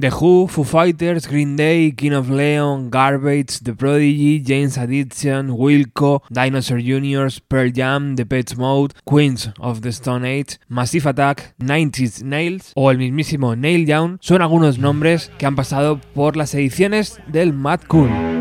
The 0.00 0.10
Who, 0.10 0.46
Foo 0.46 0.62
Fighters, 0.62 1.26
Green 1.26 1.56
Day, 1.56 1.90
King 1.90 2.12
of 2.12 2.30
Leon, 2.30 2.88
Garbage, 2.88 3.58
The 3.58 3.74
Prodigy, 3.74 4.38
James 4.38 4.78
Addiction, 4.78 5.48
Wilco, 5.50 6.22
Dinosaur 6.30 6.78
Juniors, 6.78 7.40
Pearl 7.40 7.72
Jam, 7.72 8.14
The 8.14 8.24
Pets 8.24 8.56
Mode, 8.56 8.94
Queens 9.04 9.50
of 9.58 9.80
the 9.82 9.90
Stone 9.90 10.24
Age, 10.24 10.60
Massive 10.68 11.04
Attack, 11.08 11.54
90s 11.58 12.22
Nails 12.22 12.72
o 12.76 12.92
el 12.92 12.98
mismísimo 12.98 13.56
Nail 13.56 13.86
Young 13.86 14.18
son 14.20 14.40
algunos 14.40 14.78
nombres 14.78 15.32
que 15.36 15.46
han 15.46 15.56
pasado 15.56 16.00
por 16.14 16.36
las 16.36 16.54
ediciones 16.54 17.18
del 17.26 17.52
Mad 17.52 17.80
Cool. 17.88 18.37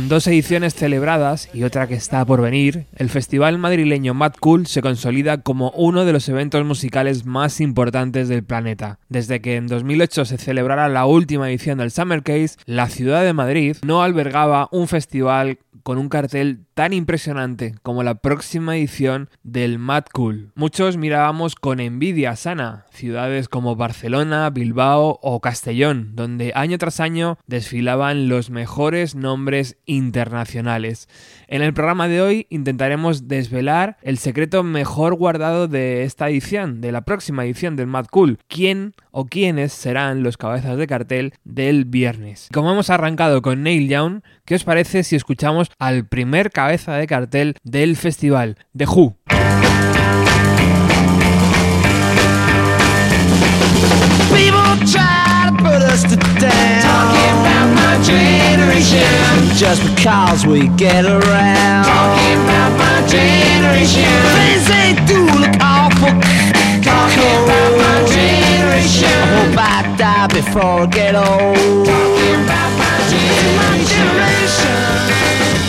Con 0.00 0.08
dos 0.08 0.26
ediciones 0.28 0.74
celebradas 0.74 1.50
y 1.52 1.64
otra 1.64 1.86
que 1.86 1.92
está 1.92 2.24
por 2.24 2.40
venir, 2.40 2.86
el 2.96 3.10
festival 3.10 3.58
madrileño 3.58 4.14
Mad 4.14 4.32
Cool 4.40 4.66
se 4.66 4.80
consolida 4.80 5.42
como 5.42 5.72
uno 5.72 6.06
de 6.06 6.14
los 6.14 6.26
eventos 6.30 6.64
musicales 6.64 7.26
más 7.26 7.60
importantes 7.60 8.26
del 8.30 8.42
planeta. 8.42 8.98
Desde 9.10 9.42
que 9.42 9.56
en 9.56 9.66
2008 9.66 10.24
se 10.24 10.38
celebrara 10.38 10.88
la 10.88 11.04
última 11.04 11.50
edición 11.50 11.76
del 11.76 11.90
Summer 11.90 12.22
Case, 12.22 12.56
la 12.64 12.88
ciudad 12.88 13.22
de 13.24 13.34
Madrid 13.34 13.76
no 13.84 14.02
albergaba 14.02 14.70
un 14.72 14.88
festival 14.88 15.58
con 15.82 15.98
un 15.98 16.08
cartel 16.08 16.64
tan 16.74 16.92
impresionante 16.92 17.74
como 17.82 18.02
la 18.02 18.16
próxima 18.16 18.76
edición 18.76 19.28
del 19.42 19.78
Mad 19.78 20.04
Cool. 20.12 20.52
Muchos 20.54 20.96
mirábamos 20.96 21.54
con 21.54 21.80
envidia 21.80 22.36
sana 22.36 22.86
ciudades 22.90 23.48
como 23.48 23.76
Barcelona, 23.76 24.50
Bilbao 24.50 25.18
o 25.22 25.40
Castellón, 25.40 26.14
donde 26.14 26.52
año 26.54 26.78
tras 26.78 27.00
año 27.00 27.38
desfilaban 27.46 28.28
los 28.28 28.50
mejores 28.50 29.14
nombres 29.14 29.76
internacionales. 29.86 31.08
En 31.48 31.62
el 31.62 31.74
programa 31.74 32.08
de 32.08 32.20
hoy 32.20 32.46
intentaremos 32.50 33.26
desvelar 33.28 33.96
el 34.02 34.18
secreto 34.18 34.62
mejor 34.62 35.14
guardado 35.14 35.68
de 35.68 36.04
esta 36.04 36.28
edición, 36.28 36.80
de 36.80 36.92
la 36.92 37.02
próxima 37.02 37.44
edición 37.44 37.76
del 37.76 37.86
Mad 37.86 38.06
Cool. 38.10 38.38
¿Quién 38.48 38.94
o 39.10 39.26
quiénes 39.26 39.72
serán 39.72 40.22
los 40.22 40.36
cabezas 40.36 40.76
de 40.76 40.86
cartel 40.86 41.34
del 41.44 41.84
viernes? 41.84 42.48
Como 42.52 42.70
hemos 42.72 42.90
arrancado 42.90 43.42
con 43.42 43.62
Neil 43.62 43.88
Young, 43.88 44.22
¿qué 44.44 44.54
os 44.54 44.64
parece 44.64 45.02
si 45.02 45.16
escuchamos 45.16 45.70
al 45.78 46.06
primer 46.06 46.50
cabeza 46.50 46.94
de 46.94 47.06
cartel 47.06 47.56
del 47.62 47.96
festival, 47.96 48.56
The 48.76 48.86
Who? 48.86 49.16
Just 59.60 59.84
because 59.84 60.46
we 60.46 60.68
get 60.78 61.04
around. 61.04 61.84
Talking 61.84 62.40
about 62.44 62.72
my 62.78 63.06
generation. 63.06 64.08
Things 64.32 64.66
they 64.66 64.94
do 65.06 65.26
look 65.38 65.54
awful. 65.60 66.69
Talking 66.90 67.36
about 67.44 67.72
my 67.78 67.98
generation. 68.10 69.06
I 69.06 69.30
hope 69.36 69.58
I 69.58 69.96
die 69.96 70.26
before 70.26 70.82
I 70.82 70.86
get 70.86 71.14
old. 71.14 71.86
Talking 71.86 72.38
about 72.44 72.70
my 72.80 72.96
My 73.60 73.76
generation. 73.94 74.80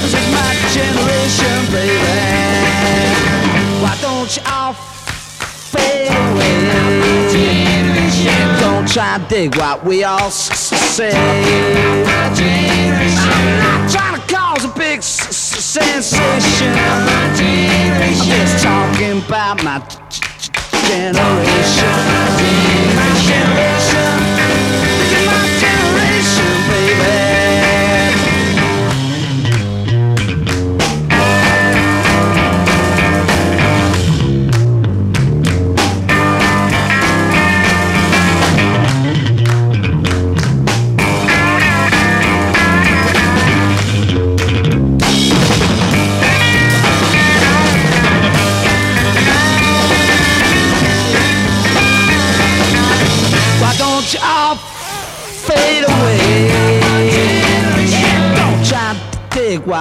This 0.01 0.13
is 0.17 0.27
my 0.33 0.51
generation, 0.73 1.57
baby. 1.69 2.25
Why 3.83 3.93
don't 4.01 4.29
you 4.35 4.43
all 4.49 4.73
fade 4.73 6.09
away? 6.09 6.55
Generation. 7.37 8.41
Don't 8.59 8.87
try 8.87 9.15
and 9.15 9.27
dig 9.29 9.55
what 9.57 9.85
we 9.85 10.03
all 10.03 10.31
say. 10.31 11.13
I'm 11.13 12.01
not 13.65 13.89
trying 13.93 14.15
to 14.19 14.23
cause 14.33 14.65
a 14.65 14.73
big 14.77 15.03
sensation. 15.03 16.73
My 17.07 17.21
I'm 18.01 18.15
just 18.25 18.63
talking 18.63 19.17
about 19.23 19.63
my 19.63 19.79
g- 20.87 21.11
g- 21.11 21.13
generation. 21.13 21.95
My 22.95 23.09
generation. 23.27 24.20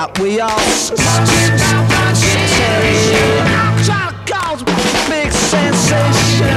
What 0.01 0.19
we 0.19 0.41
all 0.41 0.59
big 5.11 5.31
sensation. 5.31 6.57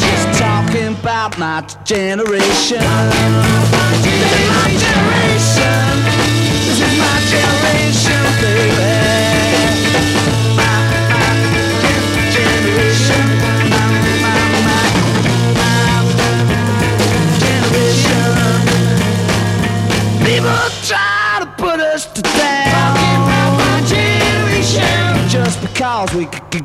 Just 0.00 0.38
talking 0.38 0.94
about 0.98 1.38
my 1.38 1.60
generation. 1.84 2.82
My 2.82 4.68
generation. 4.84 5.86
This 6.66 6.80
is 6.80 6.98
my 6.98 7.18
generation, 7.30 8.22
baby. 8.40 8.91
c- 26.26 26.42
c- 26.52 26.61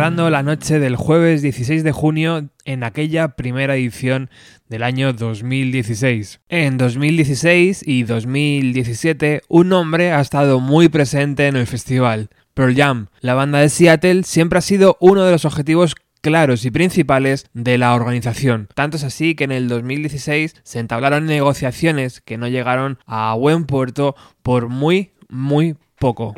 cerrando 0.00 0.30
la 0.30 0.42
noche 0.42 0.78
del 0.78 0.96
jueves 0.96 1.42
16 1.42 1.84
de 1.84 1.92
junio 1.92 2.48
en 2.64 2.84
aquella 2.84 3.36
primera 3.36 3.76
edición 3.76 4.30
del 4.66 4.82
año 4.82 5.12
2016. 5.12 6.40
En 6.48 6.78
2016 6.78 7.82
y 7.86 8.04
2017 8.04 9.42
un 9.48 9.68
nombre 9.68 10.12
ha 10.12 10.22
estado 10.22 10.58
muy 10.58 10.88
presente 10.88 11.48
en 11.48 11.56
el 11.56 11.66
festival. 11.66 12.30
Pearl 12.54 12.74
Jam, 12.74 13.08
la 13.20 13.34
banda 13.34 13.58
de 13.58 13.68
Seattle, 13.68 14.22
siempre 14.22 14.60
ha 14.60 14.62
sido 14.62 14.96
uno 15.00 15.22
de 15.22 15.32
los 15.32 15.44
objetivos 15.44 15.94
claros 16.22 16.64
y 16.64 16.70
principales 16.70 17.44
de 17.52 17.76
la 17.76 17.94
organización. 17.94 18.68
Tanto 18.74 18.96
es 18.96 19.04
así 19.04 19.34
que 19.34 19.44
en 19.44 19.52
el 19.52 19.68
2016 19.68 20.54
se 20.62 20.78
entablaron 20.78 21.26
negociaciones 21.26 22.22
que 22.22 22.38
no 22.38 22.48
llegaron 22.48 22.98
a 23.04 23.34
buen 23.34 23.66
puerto 23.66 24.16
por 24.42 24.70
muy, 24.70 25.10
muy 25.28 25.76
poco. 25.98 26.34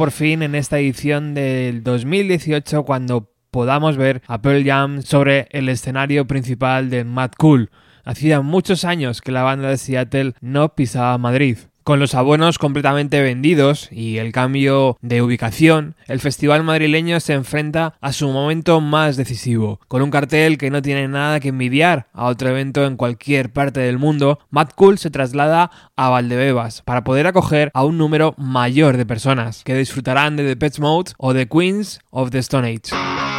Por 0.00 0.12
fin 0.12 0.42
en 0.42 0.54
esta 0.54 0.78
edición 0.78 1.34
del 1.34 1.82
2018 1.82 2.84
cuando 2.84 3.34
podamos 3.50 3.98
ver 3.98 4.22
a 4.26 4.40
Pearl 4.40 4.64
Jam 4.64 5.02
sobre 5.02 5.46
el 5.50 5.68
escenario 5.68 6.26
principal 6.26 6.88
de 6.88 7.04
Mad 7.04 7.32
Cool. 7.36 7.68
Hacía 8.02 8.40
muchos 8.40 8.86
años 8.86 9.20
que 9.20 9.30
la 9.30 9.42
banda 9.42 9.68
de 9.68 9.76
Seattle 9.76 10.32
no 10.40 10.74
pisaba 10.74 11.18
Madrid. 11.18 11.58
Con 11.84 11.98
los 11.98 12.14
abonos 12.14 12.58
completamente 12.58 13.22
vendidos 13.22 13.88
y 13.90 14.18
el 14.18 14.32
cambio 14.32 14.98
de 15.00 15.22
ubicación, 15.22 15.94
el 16.08 16.20
festival 16.20 16.62
madrileño 16.62 17.18
se 17.20 17.32
enfrenta 17.32 17.94
a 18.00 18.12
su 18.12 18.28
momento 18.28 18.80
más 18.80 19.16
decisivo. 19.16 19.80
Con 19.88 20.02
un 20.02 20.10
cartel 20.10 20.58
que 20.58 20.70
no 20.70 20.82
tiene 20.82 21.08
nada 21.08 21.40
que 21.40 21.48
envidiar 21.48 22.08
a 22.12 22.26
otro 22.26 22.50
evento 22.50 22.84
en 22.84 22.96
cualquier 22.96 23.50
parte 23.50 23.80
del 23.80 23.98
mundo, 23.98 24.38
Mad 24.50 24.68
Cool 24.74 24.98
se 24.98 25.10
traslada 25.10 25.70
a 25.96 26.08
Valdebebas 26.10 26.82
para 26.82 27.02
poder 27.02 27.26
acoger 27.26 27.70
a 27.72 27.84
un 27.84 27.96
número 27.96 28.34
mayor 28.36 28.98
de 28.98 29.06
personas 29.06 29.64
que 29.64 29.74
disfrutarán 29.74 30.36
de 30.36 30.44
The 30.44 30.56
Pets 30.56 30.80
Mode 30.80 31.12
o 31.16 31.32
The 31.32 31.48
Queens 31.48 32.00
of 32.10 32.30
the 32.30 32.38
Stone 32.38 32.68
Age. 32.68 33.29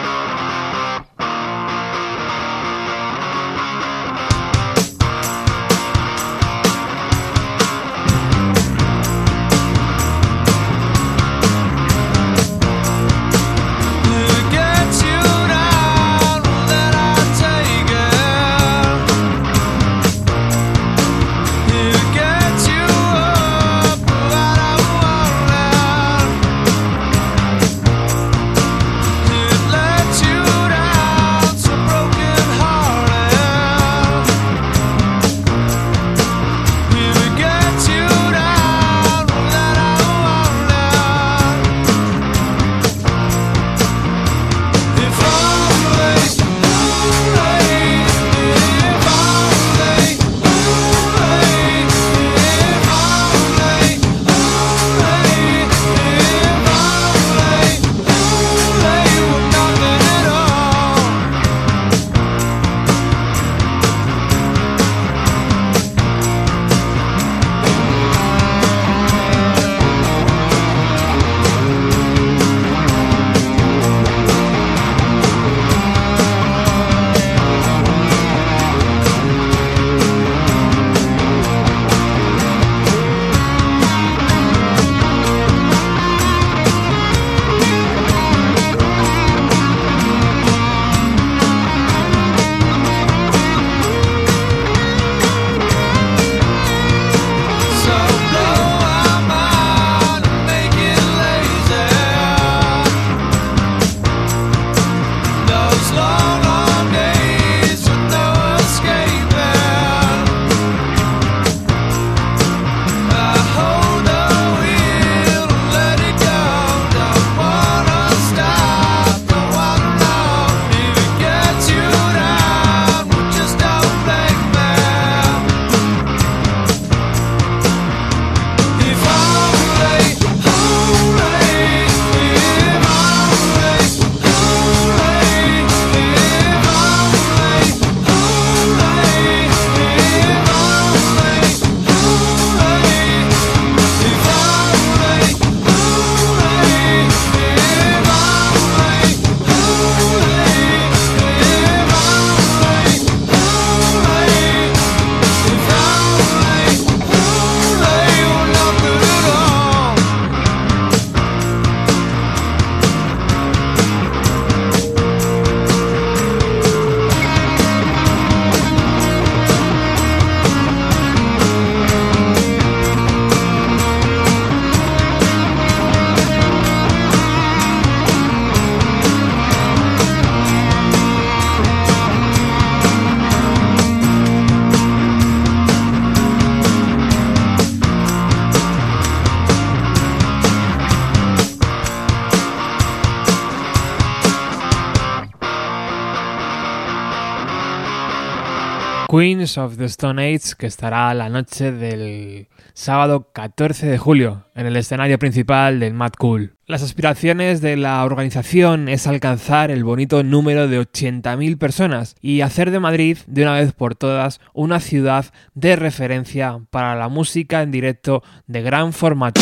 Of 199.42 199.78
the 199.78 199.86
Stone 199.86 200.22
Age, 200.22 200.54
que 200.56 200.68
estará 200.68 201.12
la 201.16 201.28
noche 201.28 201.72
del 201.72 202.48
sábado 202.74 203.32
14 203.34 203.88
de 203.88 203.98
julio 203.98 204.46
en 204.54 204.68
el 204.68 204.76
escenario 204.76 205.18
principal 205.18 205.80
del 205.80 205.96
Mad 205.96 206.12
Cool. 206.20 206.54
Las 206.68 206.84
aspiraciones 206.84 207.60
de 207.60 207.76
la 207.76 208.06
organización 208.06 208.88
es 208.88 209.08
alcanzar 209.08 209.72
el 209.72 209.84
bonito 209.84 210.22
número 210.22 210.68
de 210.68 210.80
80.000 210.80 211.58
personas 211.58 212.16
y 212.22 212.42
hacer 212.42 212.70
de 212.70 212.80
Madrid, 212.80 213.18
de 213.26 213.42
una 213.42 213.56
vez 213.56 213.74
por 213.74 213.96
todas, 213.96 214.40
una 214.54 214.80
ciudad 214.80 215.26
de 215.56 215.76
referencia 215.76 216.60
para 216.70 216.96
la 216.96 217.10
música 217.10 217.64
en 217.64 217.72
directo 217.72 218.22
de 218.46 218.62
gran 218.62 218.94
formato. 218.94 219.42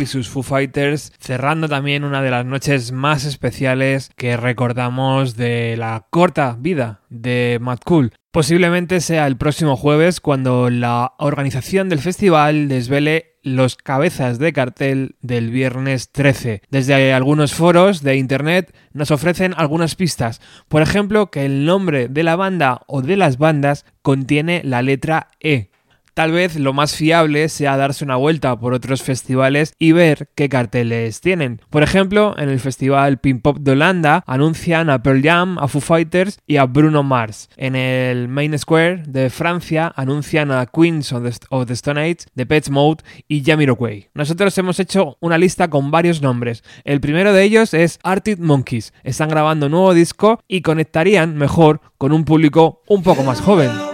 Y 0.00 0.06
sus 0.06 0.28
Foo 0.28 0.42
Fighters 0.42 1.12
cerrando 1.18 1.68
también 1.68 2.04
una 2.04 2.22
de 2.22 2.30
las 2.30 2.46
noches 2.46 2.92
más 2.92 3.24
especiales 3.26 4.10
que 4.16 4.38
recordamos 4.38 5.36
de 5.36 5.76
la 5.76 6.06
corta 6.08 6.56
vida 6.58 7.02
de 7.10 7.58
Mad 7.60 7.80
Cool. 7.84 8.12
Posiblemente 8.30 9.02
sea 9.02 9.26
el 9.26 9.36
próximo 9.36 9.76
jueves 9.76 10.20
cuando 10.20 10.70
la 10.70 11.12
organización 11.18 11.90
del 11.90 11.98
festival 11.98 12.68
desvele 12.68 13.32
los 13.42 13.76
cabezas 13.76 14.38
de 14.38 14.52
cartel 14.54 15.16
del 15.20 15.50
viernes 15.50 16.10
13. 16.12 16.62
Desde 16.70 17.12
algunos 17.12 17.52
foros 17.52 18.02
de 18.02 18.16
internet 18.16 18.74
nos 18.92 19.10
ofrecen 19.10 19.52
algunas 19.56 19.96
pistas. 19.96 20.40
Por 20.68 20.80
ejemplo, 20.80 21.30
que 21.30 21.44
el 21.44 21.66
nombre 21.66 22.08
de 22.08 22.22
la 22.22 22.36
banda 22.36 22.80
o 22.86 23.02
de 23.02 23.16
las 23.16 23.36
bandas 23.36 23.84
contiene 24.00 24.62
la 24.64 24.80
letra 24.80 25.28
E. 25.40 25.71
Tal 26.14 26.30
vez 26.30 26.56
lo 26.56 26.74
más 26.74 26.94
fiable 26.94 27.48
sea 27.48 27.78
darse 27.78 28.04
una 28.04 28.16
vuelta 28.16 28.58
por 28.58 28.74
otros 28.74 29.02
festivales 29.02 29.72
y 29.78 29.92
ver 29.92 30.28
qué 30.34 30.50
carteles 30.50 31.22
tienen. 31.22 31.62
Por 31.70 31.82
ejemplo, 31.82 32.34
en 32.36 32.50
el 32.50 32.60
festival 32.60 33.18
Pin 33.18 33.40
Pop 33.40 33.58
de 33.60 33.72
Holanda 33.72 34.22
anuncian 34.26 34.90
a 34.90 35.02
Pearl 35.02 35.22
Jam, 35.22 35.58
a 35.58 35.68
Foo 35.68 35.80
Fighters 35.80 36.38
y 36.46 36.58
a 36.58 36.66
Bruno 36.66 37.02
Mars. 37.02 37.48
En 37.56 37.76
el 37.76 38.28
Main 38.28 38.58
Square 38.58 39.04
de 39.06 39.30
Francia 39.30 39.90
anuncian 39.96 40.50
a 40.50 40.66
Queens 40.66 41.14
of 41.14 41.66
the, 41.66 41.72
Stone 41.72 42.00
Age, 42.00 42.26
The 42.34 42.44
Pets 42.44 42.68
Mode 42.68 43.02
y 43.26 43.42
Jamiroquai. 43.42 44.10
Nosotros 44.12 44.56
hemos 44.58 44.78
hecho 44.80 45.16
una 45.20 45.38
lista 45.38 45.68
con 45.68 45.90
varios 45.90 46.20
nombres. 46.20 46.62
El 46.84 47.00
primero 47.00 47.32
de 47.32 47.42
ellos 47.42 47.72
es 47.72 47.98
Arctic 48.02 48.38
Monkeys. 48.38 48.92
Están 49.02 49.30
grabando 49.30 49.66
un 49.66 49.72
nuevo 49.72 49.94
disco 49.94 50.40
y 50.46 50.60
conectarían 50.60 51.36
mejor 51.36 51.80
con 51.96 52.12
un 52.12 52.24
público 52.24 52.82
un 52.86 53.02
poco 53.02 53.22
más 53.22 53.40
joven. 53.40 53.91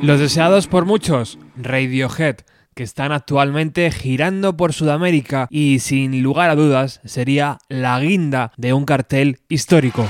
Los 0.00 0.20
deseados 0.20 0.66
por 0.66 0.84
muchos, 0.84 1.38
Radiohead, 1.56 2.36
que 2.74 2.82
están 2.82 3.12
actualmente 3.12 3.90
girando 3.90 4.56
por 4.56 4.74
Sudamérica 4.74 5.48
y 5.50 5.78
sin 5.78 6.22
lugar 6.22 6.50
a 6.50 6.54
dudas 6.54 7.00
sería 7.06 7.58
la 7.68 7.98
guinda 7.98 8.52
de 8.58 8.74
un 8.74 8.84
cartel 8.84 9.38
histórico. 9.48 10.06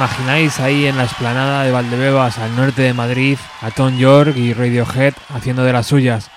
Imagináis 0.00 0.58
ahí 0.60 0.86
en 0.86 0.96
la 0.96 1.04
explanada 1.04 1.62
de 1.62 1.72
Valdebebas, 1.72 2.38
al 2.38 2.56
norte 2.56 2.80
de 2.80 2.94
Madrid, 2.94 3.36
a 3.60 3.70
Tom 3.70 3.98
York 3.98 4.34
y 4.34 4.54
Radiohead 4.54 5.12
haciendo 5.28 5.62
de 5.62 5.74
las 5.74 5.88
suyas? 5.88 6.30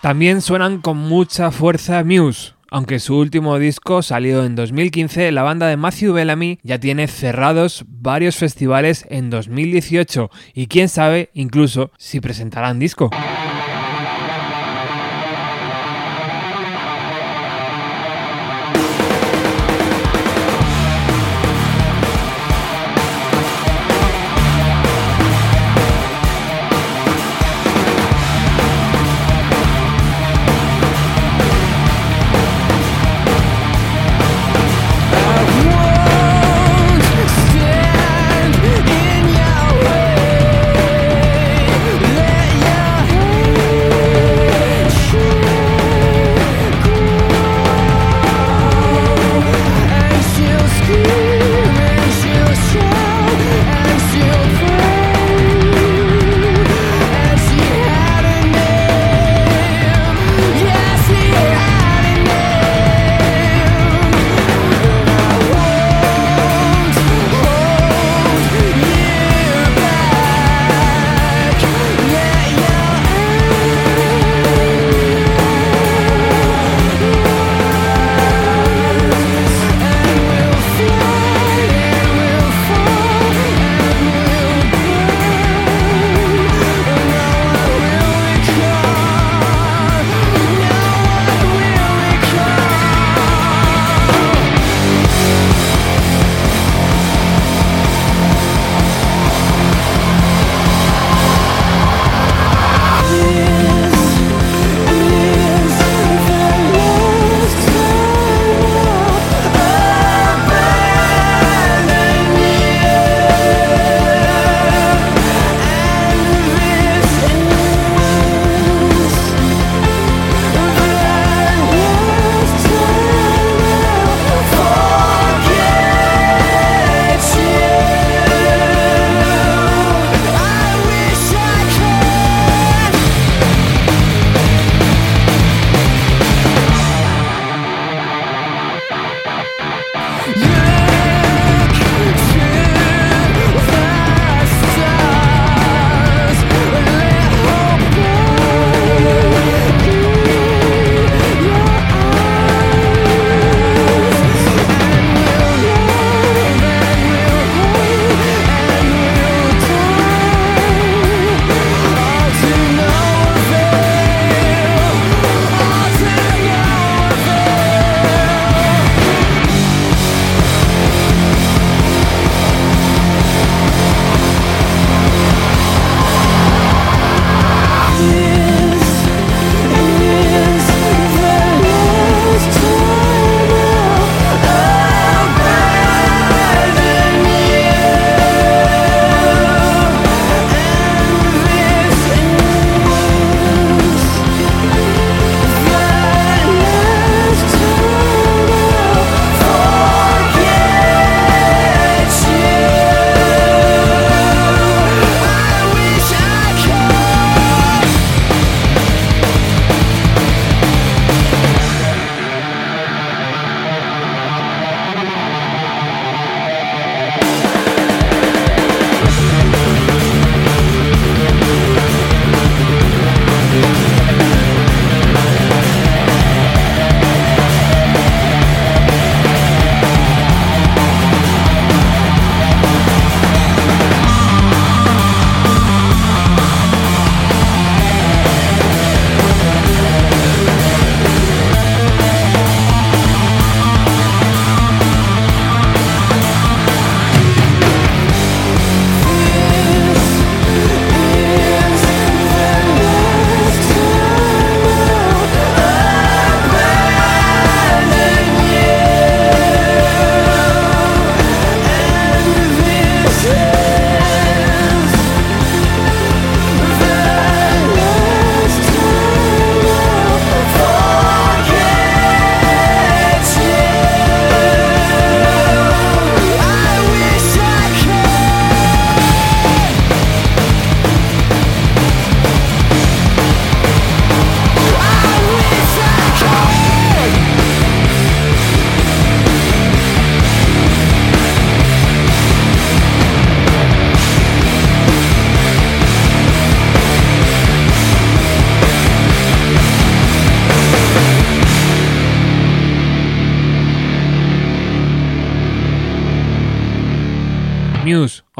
También 0.00 0.40
suenan 0.40 0.80
con 0.80 0.96
mucha 0.96 1.50
fuerza 1.50 2.04
Muse. 2.04 2.52
Aunque 2.70 3.00
su 3.00 3.18
último 3.18 3.58
disco 3.58 4.00
salió 4.00 4.44
en 4.44 4.54
2015, 4.54 5.32
la 5.32 5.42
banda 5.42 5.66
de 5.66 5.76
Matthew 5.76 6.12
Bellamy 6.12 6.60
ya 6.62 6.78
tiene 6.78 7.08
cerrados 7.08 7.84
varios 7.88 8.36
festivales 8.36 9.06
en 9.10 9.28
2018 9.28 10.30
y 10.54 10.68
quién 10.68 10.88
sabe 10.88 11.30
incluso 11.34 11.90
si 11.98 12.20
presentarán 12.20 12.78
disco. 12.78 13.10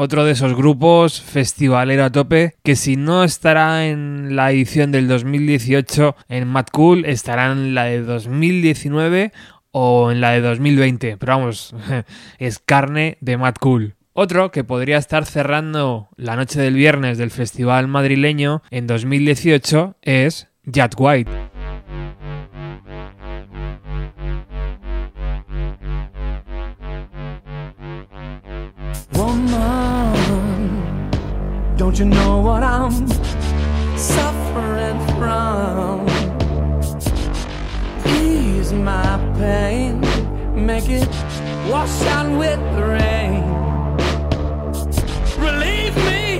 Otro 0.03 0.25
de 0.25 0.33
esos 0.33 0.53
grupos 0.53 1.21
festivalero 1.21 2.03
a 2.03 2.11
tope 2.11 2.55
que 2.61 2.75
si 2.75 2.97
no 2.97 3.23
estará 3.23 3.87
en 3.87 4.35
la 4.35 4.51
edición 4.51 4.91
del 4.91 5.07
2018 5.07 6.17
en 6.27 6.47
Mad 6.49 6.65
Cool, 6.73 7.05
estará 7.05 7.53
en 7.53 7.73
la 7.73 7.85
de 7.85 8.01
2019 8.01 9.31
o 9.71 10.11
en 10.11 10.19
la 10.19 10.31
de 10.31 10.41
2020. 10.41 11.15
Pero 11.17 11.37
vamos, 11.37 11.73
es 12.37 12.59
carne 12.59 13.17
de 13.21 13.37
Mad 13.37 13.55
Cool. 13.61 13.95
Otro 14.11 14.51
que 14.51 14.65
podría 14.65 14.97
estar 14.97 15.25
cerrando 15.25 16.09
la 16.17 16.35
noche 16.35 16.59
del 16.59 16.75
viernes 16.75 17.17
del 17.17 17.31
festival 17.31 17.87
madrileño 17.87 18.61
en 18.71 18.87
2018 18.87 19.95
es 20.01 20.49
Jack 20.65 20.95
White. 20.97 21.31
Woman, 29.11 29.92
don't 31.93 31.99
you 31.99 32.15
know 32.15 32.39
what 32.39 32.63
I'm 32.63 33.07
suffering 33.95 34.99
from? 35.19 36.07
Ease 38.07 38.73
my 38.73 39.19
pain, 39.37 40.01
make 40.65 40.89
it 40.89 41.07
wash 41.69 42.01
out 42.07 42.35
with 42.39 42.59
the 42.75 42.83
rain. 42.97 43.43
Relieve 45.37 45.95
me 45.97 46.39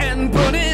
and 0.00 0.32
put 0.32 0.54
it 0.56 0.73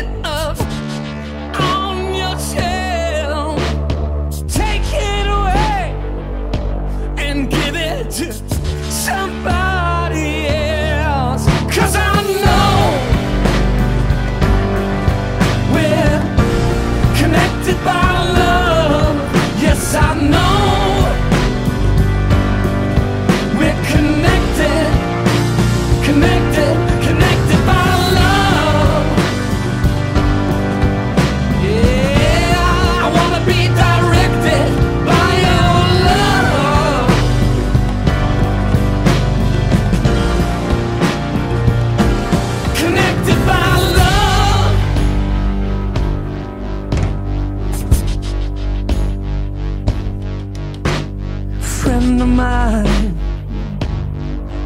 Friend 52.21 52.33
of 52.33 52.37
mine, 52.37 53.17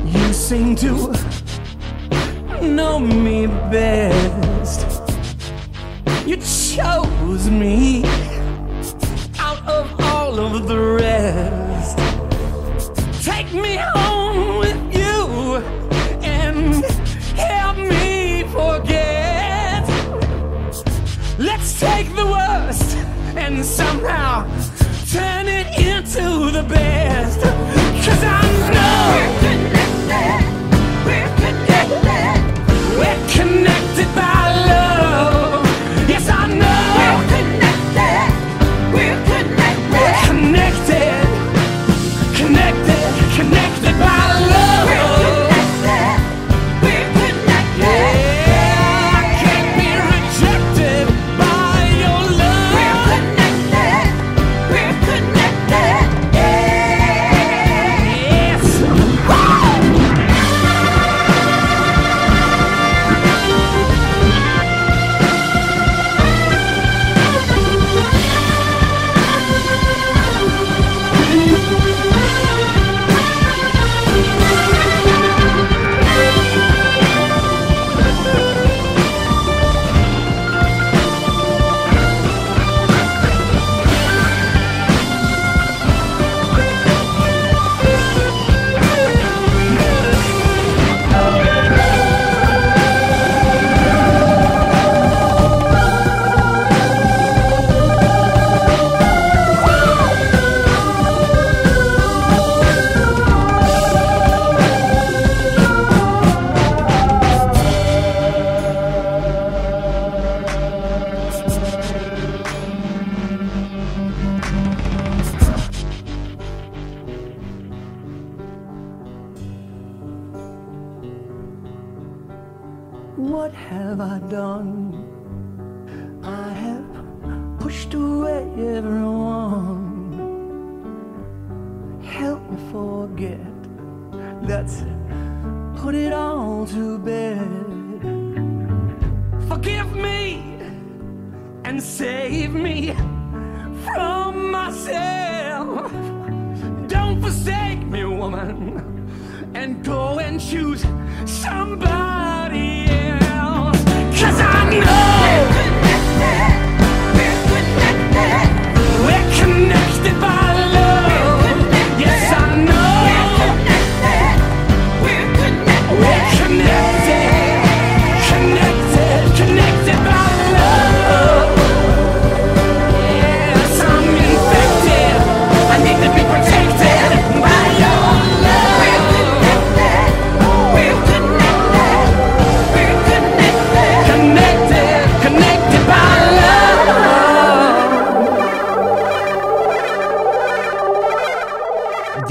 you 0.07 0.33
seem 0.33 0.75
to 0.75 1.13
know 2.61 2.99
me 2.99 3.47
best. 3.47 5.13
You 6.27 6.37
chose 6.39 7.49
me 7.49 8.03
out 9.39 9.65
of 9.69 10.01
all 10.01 10.41
of 10.41 10.67
the 10.67 10.81
rest. 10.81 11.97
Take 13.25 13.53
me 13.55 13.77
home 13.77 14.59
with 14.59 14.81
you 14.93 15.55
and 16.25 16.85
help 17.37 17.77
me 17.77 18.43
forget. 18.49 19.89
Let's 21.39 21.79
take 21.79 22.13
the 22.17 22.27
worst 22.27 22.97
and 23.37 23.65
somehow 23.65 24.45
to 26.15 26.51
the 26.53 26.63
best. 26.63 27.41
Cause 27.41 28.23
I'm 28.23 28.64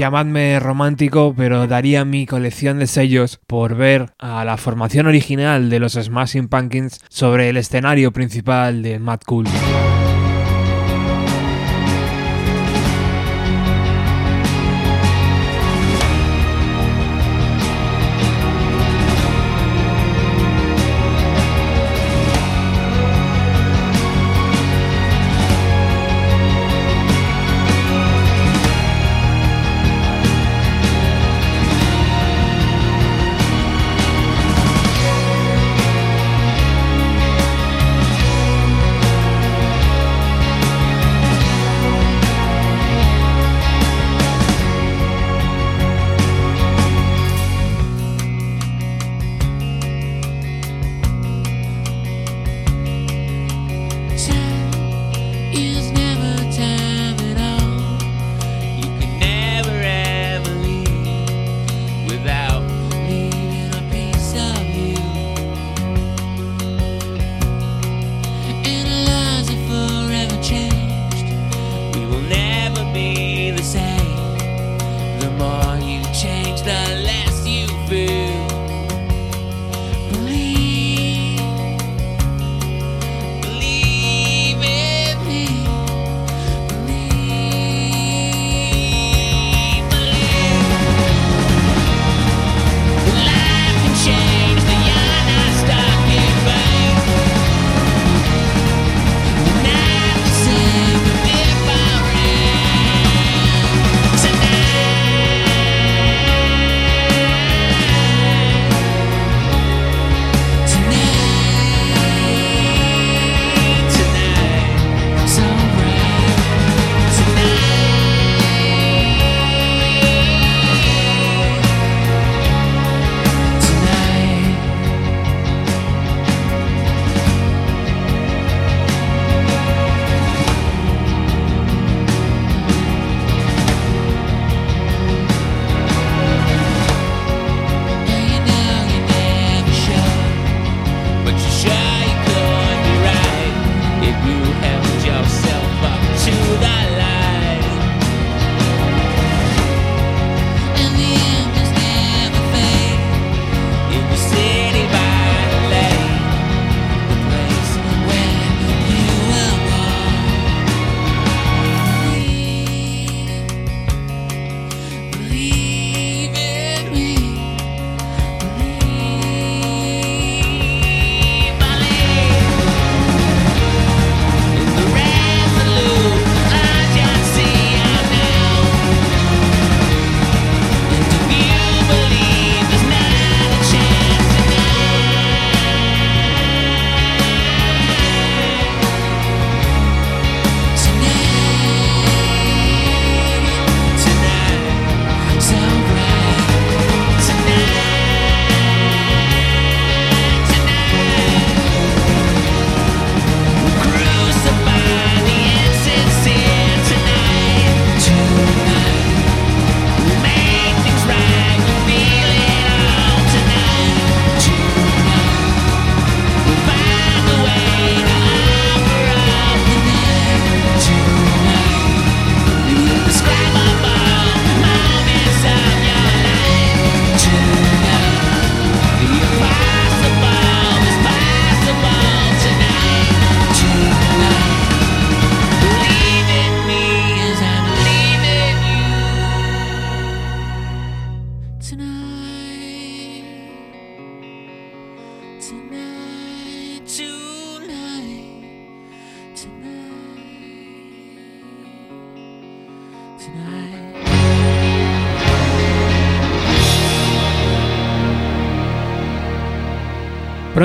Llamadme 0.04 0.60
romántico, 0.60 1.32
pero 1.34 1.66
daría 1.66 2.04
mi 2.04 2.26
colección 2.26 2.78
de 2.78 2.86
sellos 2.86 3.40
por 3.46 3.74
ver 3.74 4.12
a 4.18 4.44
la 4.44 4.58
formación 4.58 5.06
original 5.06 5.70
de 5.70 5.78
los 5.78 5.94
Smashing 5.94 6.48
Pumpkins 6.48 7.00
sobre 7.08 7.48
el 7.48 7.56
escenario 7.56 8.12
principal 8.12 8.82
de 8.82 8.98
Mad 8.98 9.20
Cool. 9.24 9.46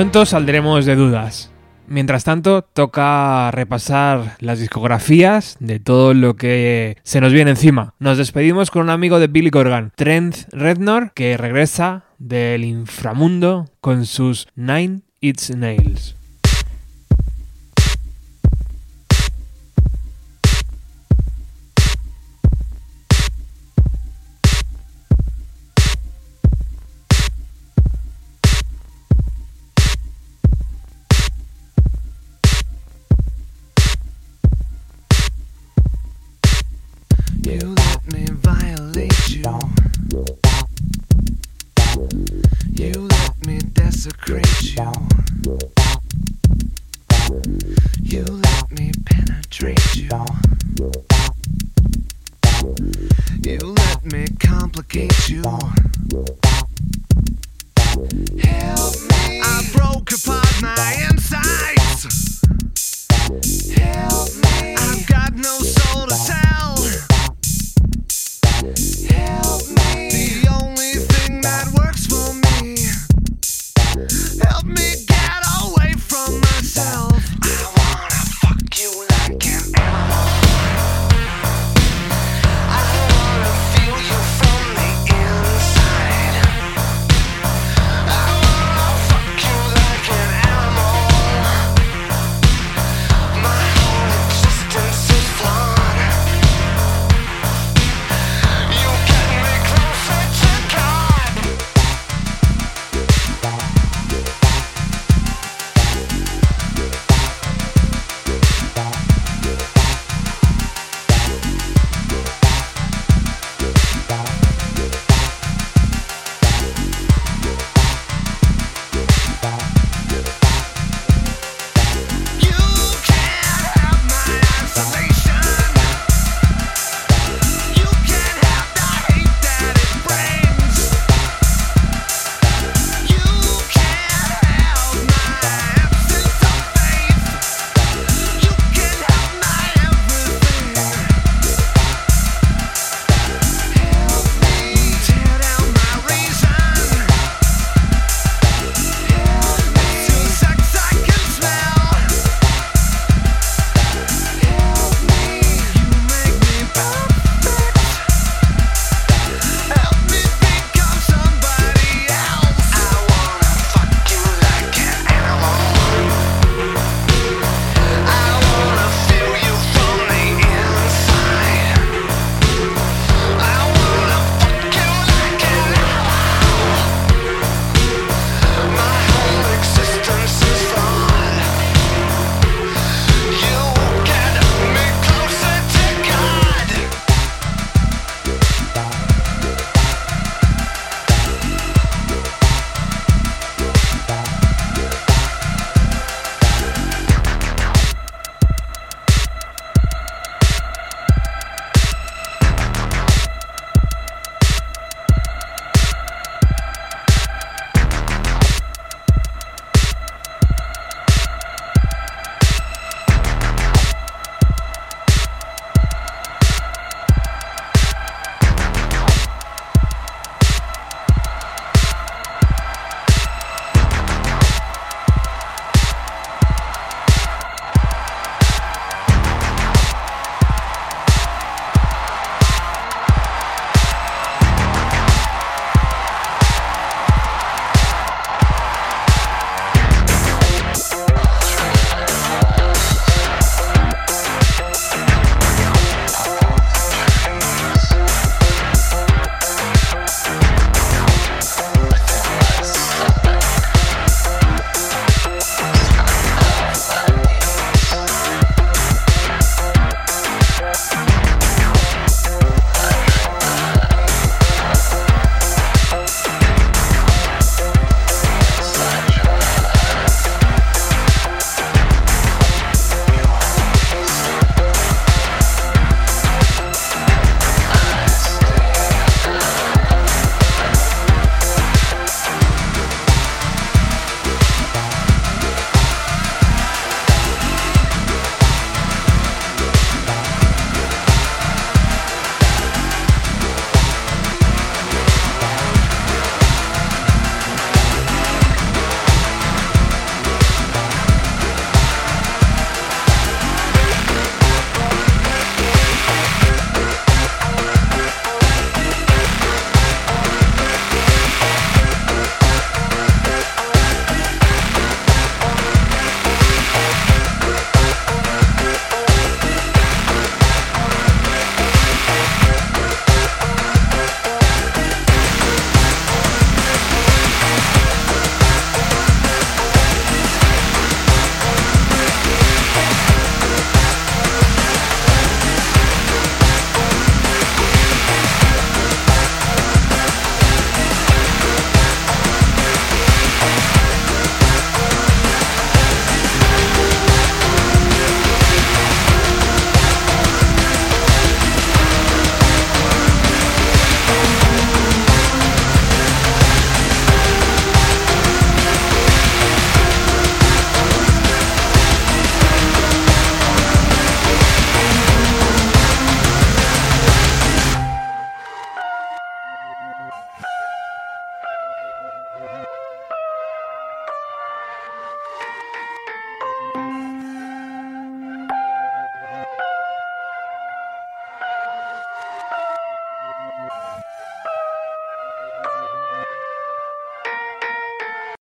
Pronto 0.00 0.24
saldremos 0.24 0.86
de 0.86 0.96
dudas. 0.96 1.52
Mientras 1.86 2.24
tanto, 2.24 2.62
toca 2.62 3.50
repasar 3.50 4.38
las 4.40 4.58
discografías 4.58 5.58
de 5.60 5.78
todo 5.78 6.14
lo 6.14 6.36
que 6.36 6.96
se 7.02 7.20
nos 7.20 7.34
viene 7.34 7.50
encima. 7.50 7.92
Nos 7.98 8.16
despedimos 8.16 8.70
con 8.70 8.80
un 8.80 8.88
amigo 8.88 9.20
de 9.20 9.26
Billy 9.26 9.50
Corgan, 9.50 9.92
Trent 9.94 10.36
Rednor, 10.52 11.12
que 11.12 11.36
regresa 11.36 12.04
del 12.18 12.64
inframundo 12.64 13.68
con 13.82 14.06
sus 14.06 14.48
Nine 14.56 15.02
It's 15.20 15.54
Nails. 15.54 16.16